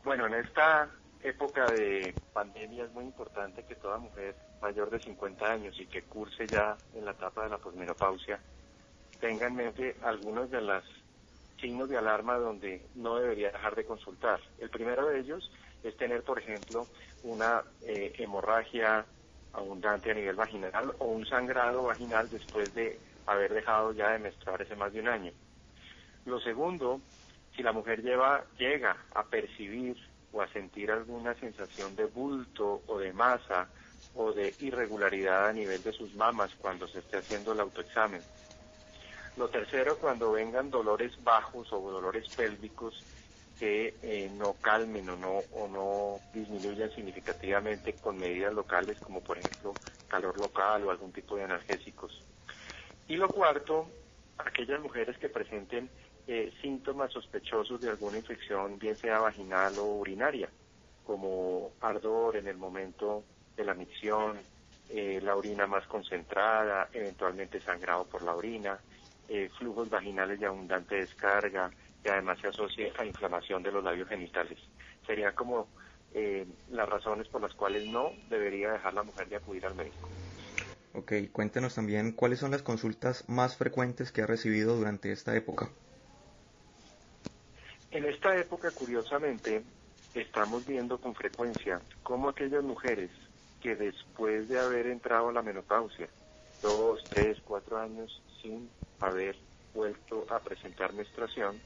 [0.03, 0.91] Bueno, en esta
[1.23, 6.03] época de pandemia es muy importante que toda mujer mayor de 50 años y que
[6.03, 8.41] curse ya en la etapa de la posmenopausia
[9.21, 10.83] tenga en mente algunos de los
[11.63, 14.41] signos de alarma donde no debería dejar de consultar.
[14.59, 15.49] El primero de ellos
[15.81, 16.85] es tener, por ejemplo,
[17.23, 19.05] una eh, hemorragia
[19.53, 24.61] abundante a nivel vaginal o un sangrado vaginal después de haber dejado ya de menstruar
[24.61, 25.31] hace más de un año.
[26.25, 26.99] Lo segundo,
[27.55, 29.95] si la mujer llega a percibir
[30.33, 33.69] o a sentir alguna sensación de bulto o de masa
[34.15, 38.21] o de irregularidad a nivel de sus mamas cuando se esté haciendo el autoexamen.
[39.35, 42.93] Lo tercero, cuando vengan dolores bajos o dolores pélvicos
[43.57, 49.37] que eh, no calmen o no, o no disminuyan significativamente con medidas locales como por
[49.37, 52.23] ejemplo calor local o algún tipo de analgésicos.
[53.07, 53.89] Y lo cuarto,
[54.37, 55.89] aquellas mujeres que presenten
[56.27, 60.49] eh, síntomas sospechosos de alguna infección, bien sea vaginal o urinaria,
[61.03, 63.23] como ardor en el momento
[63.55, 64.41] de la micción,
[64.89, 68.79] eh, la orina más concentrada, eventualmente sangrado por la orina,
[69.33, 71.71] eh, flujos vaginales de abundante descarga,
[72.03, 74.59] que además se asocia a inflamación de los labios genitales.
[75.07, 75.69] Serían como
[76.13, 80.07] eh, las razones por las cuales no debería dejar la mujer de acudir al médico.
[80.93, 85.71] Ok, cuéntenos también cuáles son las consultas más frecuentes que ha recibido durante esta época.
[87.89, 89.63] En esta época, curiosamente,
[90.13, 93.09] estamos viendo con frecuencia cómo aquellas mujeres
[93.59, 96.07] que después de haber entrado a la menopausia,
[96.61, 99.35] dos, tres, cuatro años sin haber
[99.73, 101.59] vuelto a presentar menstruación,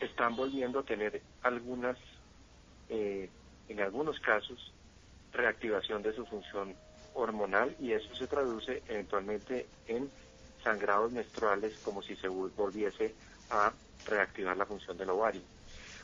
[0.00, 1.96] están volviendo a tener algunas,
[2.88, 3.28] eh,
[3.68, 4.72] en algunos casos,
[5.32, 6.74] reactivación de su función
[7.14, 10.10] hormonal y eso se traduce eventualmente en
[10.62, 13.14] sangrados menstruales como si se volviese
[13.50, 13.72] a
[14.06, 15.42] reactivar la función del ovario.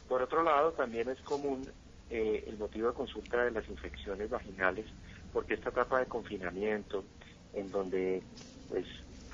[0.09, 1.69] Por otro lado, también es común
[2.09, 4.87] eh, el motivo de consulta de las infecciones vaginales
[5.33, 7.05] porque esta etapa de confinamiento,
[7.53, 8.23] en donde
[8.69, 8.87] pues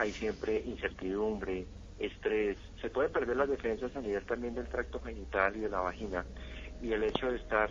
[0.02, 1.64] hay siempre incertidumbre,
[1.96, 5.80] estrés, se puede perder las defensas a nivel también del tracto genital y de la
[5.80, 6.26] vagina,
[6.80, 7.70] y el hecho de estar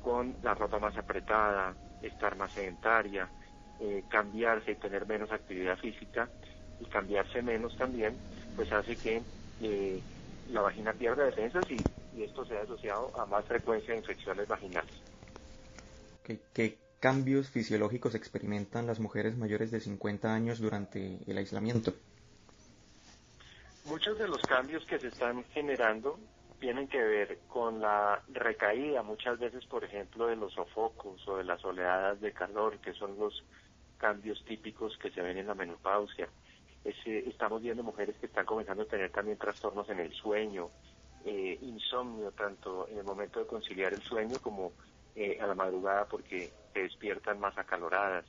[0.00, 3.28] con la ropa más apretada, estar más sedentaria,
[3.80, 6.28] eh, cambiarse y tener menos actividad física
[6.78, 8.16] y cambiarse menos también,
[8.54, 9.22] pues hace que
[9.60, 10.02] eh,
[10.50, 14.92] la vagina pierda defensas y, esto se ha asociado a más frecuencia de infecciones vaginales.
[16.22, 21.92] ¿Qué, cambios fisiológicos experimentan las mujeres mayores de 50 años durante el aislamiento?
[23.86, 26.16] Muchos de los cambios que se están generando
[26.60, 31.42] tienen que ver con la recaída, muchas veces, por ejemplo, de los sofocos o de
[31.42, 33.42] las oleadas de calor, que son los
[33.98, 36.28] cambios típicos que se ven en la menopausia.
[36.84, 40.70] estamos viendo mujeres que están comenzando a tener también trastornos en el sueño,
[41.24, 44.70] eh, insomnio, tanto en el momento de conciliar el sueño como
[45.16, 48.24] eh, a la madrugada porque se despiertan más acaloradas.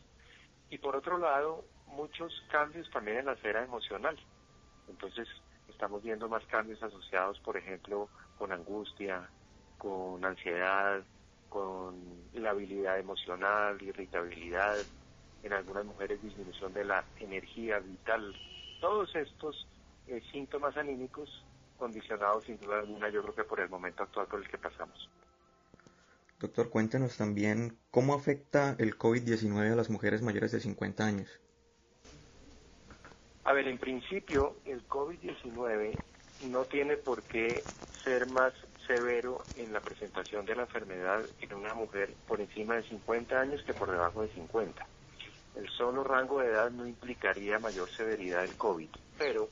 [0.69, 4.17] Y por otro lado, muchos cambios también en la esfera emocional.
[4.87, 5.27] Entonces,
[5.67, 9.29] estamos viendo más cambios asociados, por ejemplo, con angustia,
[9.77, 11.03] con ansiedad,
[11.49, 11.95] con
[12.33, 14.75] la habilidad emocional, irritabilidad,
[15.43, 18.33] en algunas mujeres disminución de la energía vital.
[18.79, 19.67] Todos estos
[20.07, 21.29] eh, síntomas anímicos
[21.77, 25.09] condicionados sin duda alguna yo creo que por el momento actual por el que pasamos.
[26.43, 31.29] Doctor, cuéntenos también cómo afecta el COVID-19 a las mujeres mayores de 50 años.
[33.45, 35.97] A ver, en principio el COVID-19
[36.51, 37.63] no tiene por qué
[38.03, 38.51] ser más
[38.85, 43.63] severo en la presentación de la enfermedad en una mujer por encima de 50 años
[43.63, 44.85] que por debajo de 50.
[45.55, 49.47] El solo rango de edad no implicaría mayor severidad del COVID, pero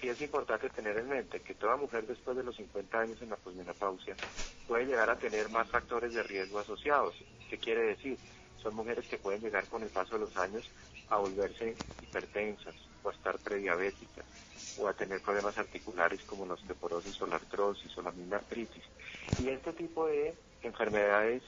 [0.00, 3.30] sí es importante tener en mente que toda mujer después de los 50 años en
[3.30, 4.16] la posmenopausia
[4.66, 7.14] puede llegar a tener más factores de riesgo asociados.
[7.48, 8.18] ¿Qué quiere decir?
[8.62, 10.70] Son mujeres que pueden llegar con el paso de los años
[11.10, 14.24] a volverse hipertensas o a estar prediabéticas
[14.78, 18.82] o a tener problemas articulares como la osteoporosis o la artrosis o la misma artritis.
[19.38, 21.42] Y este tipo de enfermedades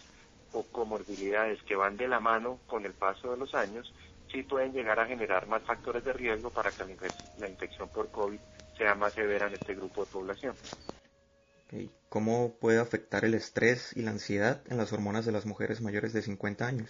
[0.53, 3.93] o comorbilidades que van de la mano con el paso de los años
[4.31, 6.85] sí pueden llegar a generar más factores de riesgo para que
[7.39, 8.39] la, infección por COVID
[8.77, 10.55] sea más severa en este grupo de población.
[12.09, 16.13] ¿Cómo puede afectar el estrés y la ansiedad en las hormonas de las mujeres mayores
[16.13, 16.89] de 50 años?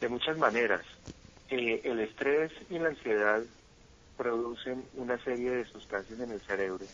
[0.00, 0.82] De muchas maneras.
[1.50, 3.42] Eh, el estrés y la ansiedad
[4.16, 6.84] producen una serie de sustancias en el cerebro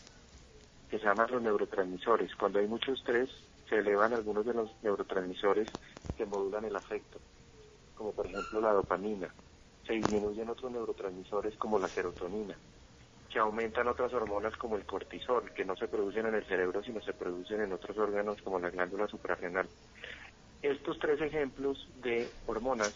[0.89, 2.35] que se llaman los neurotransmisores.
[2.35, 3.29] Cuando hay mucho estrés,
[3.69, 5.67] se elevan algunos de los neurotransmisores
[6.17, 7.19] que modulan el afecto
[7.95, 9.33] como por ejemplo la dopamina.
[9.85, 12.57] Se disminuyen otros neurotransmisores como la serotonina.
[13.31, 17.01] Se aumentan otras hormonas como el cortisol, que no se producen en el cerebro, sino
[17.01, 19.69] se producen en otros órganos como la glándula suprarrenal.
[20.61, 22.93] Estos tres ejemplos de hormonas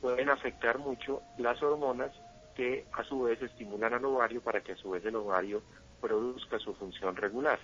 [0.00, 2.12] pueden afectar mucho las hormonas
[2.54, 5.62] que a su vez estimulan al ovario para que a su vez el ovario
[6.00, 7.58] produzca su función regular.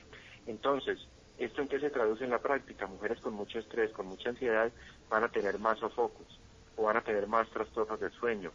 [0.47, 0.99] Entonces,
[1.39, 2.87] ¿esto en qué se traduce en la práctica?
[2.87, 4.72] Mujeres con mucho estrés, con mucha ansiedad,
[5.09, 6.41] van a tener más sofocos,
[6.77, 8.53] o van a tener más trastornos del sueño,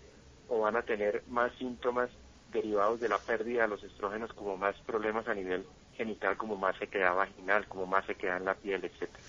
[0.47, 2.09] o van a tener más síntomas
[2.51, 5.65] derivados de la pérdida de los estrógenos como más problemas a nivel
[5.95, 9.23] genital como más sequedad vaginal, como más sequedad en la piel, etcétera.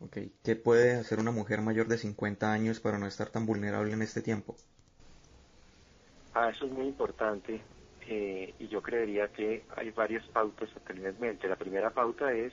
[0.00, 3.92] Ok, ¿qué puede hacer una mujer mayor de 50 años para no estar tan vulnerable
[3.92, 4.56] en este tiempo?
[6.34, 7.60] Ah, eso es muy importante
[8.08, 11.48] eh, y yo creería que hay varias pautas a tener en mente.
[11.48, 12.52] La primera pauta es,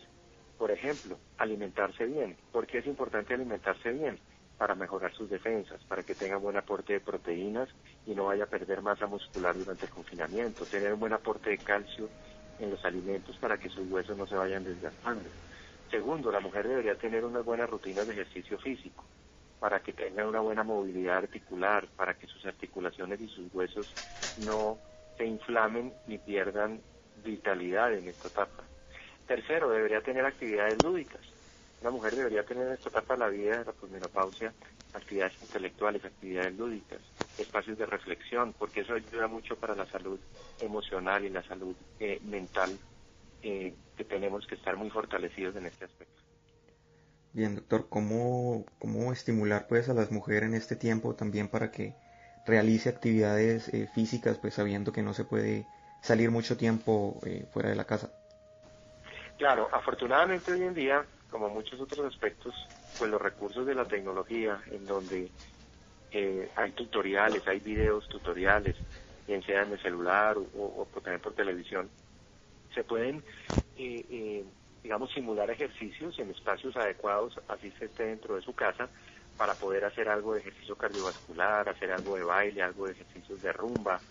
[0.58, 2.38] por ejemplo, alimentarse bien.
[2.52, 4.20] ¿Por qué es importante alimentarse bien?
[4.60, 7.70] Para mejorar sus defensas, para que tenga buen aporte de proteínas
[8.05, 10.68] y no vaya a perder masa muscular durante el confinamiento.
[10.68, 12.12] Tener un buen aporte de calcio
[12.60, 15.32] en los alimentos para que sus huesos no se vayan desgastando.
[15.91, 19.05] Segundo, la mujer debería tener unas buenas rutinas de ejercicio físico
[19.60, 23.88] para que tenga una buena movilidad articular, para que sus articulaciones y sus huesos
[24.38, 24.80] no
[25.18, 26.84] se inflamen ni pierdan
[27.24, 28.70] vitalidad en esta etapa.
[29.28, 31.22] Tercero, debería tener actividades lúdicas.
[31.82, 34.54] Una mujer debería tener en esta etapa de la vida de la posmenopausia
[34.94, 37.00] actividades intelectuales, actividades lúdicas,
[37.38, 40.20] espacios de reflexión, porque eso ayuda mucho para la salud
[40.60, 42.78] emocional y la salud eh, mental,
[43.42, 46.22] eh, que tenemos que estar muy fortalecidos en este aspecto.
[47.32, 51.94] Bien, doctor, ¿cómo, cómo estimular pues a las mujeres en este tiempo también para que
[52.46, 55.66] realice actividades eh, físicas, pues sabiendo que no se puede
[56.02, 57.22] salir mucho tiempo
[57.52, 58.12] fuera de la casa?
[59.38, 62.54] Claro, afortunadamente hoy en día, como muchos otros aspectos,
[62.98, 65.32] pues los recursos de la tecnología, en donde
[66.12, 68.76] eh, hay tutoriales, hay videos tutoriales,
[69.28, 71.90] bien sea en el celular o, también por televisión,
[72.74, 73.24] se pueden,
[73.78, 74.46] eh, eh,
[74.84, 78.90] digamos, simular ejercicios en espacios adecuados, así se esté dentro de su casa,
[79.38, 83.54] para poder hacer algo de ejercicio cardiovascular, hacer algo de baile, algo de ejercicios de
[83.54, 84.02] rumba,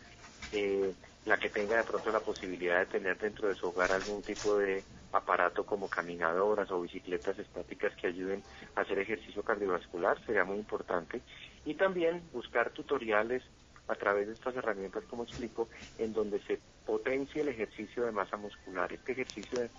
[1.24, 4.56] la que tenga de pronto la posibilidad de tener dentro de su hogar algún tipo
[4.56, 8.42] de aparato como caminadoras o bicicletas estáticas que ayuden
[8.74, 11.22] a hacer ejercicio cardiovascular sería muy importante.
[11.64, 13.42] Y también buscar tutoriales
[13.88, 18.36] a través de estas herramientas como explico en donde se potencie el ejercicio de masa
[18.36, 18.92] muscular.
[18.92, 19.70] Este ejercicio de,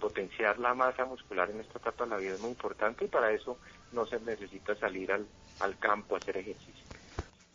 [0.00, 3.30] potenciar la masa muscular en esta etapa de la vida es muy importante y para
[3.30, 3.58] eso
[3.92, 5.26] no se necesita salir al,
[5.60, 6.85] al campo a hacer ejercicio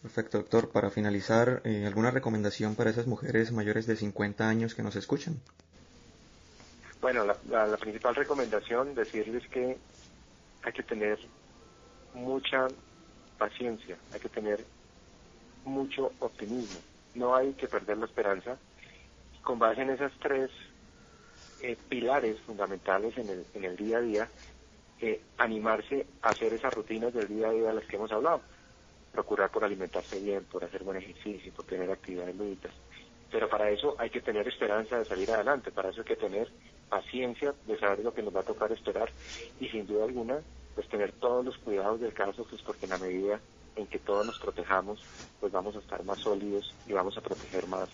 [0.02, 0.70] Perfecto, doctor.
[0.70, 5.39] Para finalizar, eh, ¿alguna recomendación para esas mujeres mayores de 50 años que nos escuchan?
[6.99, 9.78] Bueno, la, principal recomendación, decirles que
[10.64, 11.20] hay que tener
[12.14, 12.68] mucha
[13.38, 14.64] paciencia, hay que tener
[15.66, 16.80] mucho optimismo,
[17.16, 18.58] no hay que perder la esperanza.
[19.43, 20.52] Con base en esas tres
[21.62, 24.30] eh, pilares fundamentales en el, en el día a día,
[24.99, 28.41] eh, animarse a hacer esas rutinas del día a día de las que hemos hablado.
[29.12, 32.72] Procurar por alimentarse bien, por hacer buen ejercicio, por tener actividades lúdicas.
[33.30, 36.49] Pero para eso hay que tener esperanza de salir adelante, para eso hay que tener
[36.89, 39.09] paciencia de saber lo que nos va a tocar esperar
[39.59, 40.41] y sin duda alguna
[40.76, 43.39] pues tener todos los cuidados del caso pues porque en la medida
[43.78, 45.01] en que todos nos protejamos
[45.39, 47.88] pues vamos a estar más sólidos y vamos a proteger más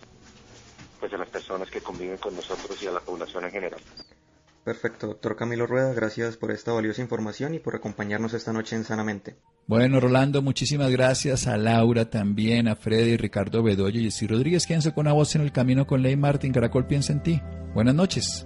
[0.99, 3.81] pues a las personas que conviven con nosotros y a la población en general.
[4.67, 8.83] Perfecto, doctor Camilo Rueda, gracias por esta valiosa información y por acompañarnos esta noche en
[8.83, 9.37] Sanamente.
[9.65, 14.67] Bueno, Rolando, muchísimas gracias a Laura también, a Freddy, Ricardo Bedoya y Jessy Rodríguez.
[14.67, 16.51] Quédense con una voz en el camino con Ley Martín.
[16.51, 17.41] Caracol piensa en ti.
[17.73, 18.45] Buenas noches.